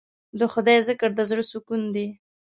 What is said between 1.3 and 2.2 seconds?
سکون دی.